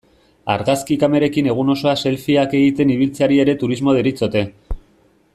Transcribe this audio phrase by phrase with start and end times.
[0.53, 4.43] Argazki kamerekin egun osoa selfieak egiten ibiltzeari ere turismo deritzote.